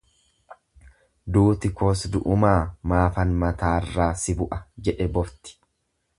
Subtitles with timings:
[1.35, 2.55] Duuti koos du'umaa
[2.93, 5.57] maafan mataarraa si bu'a jedhe bofti.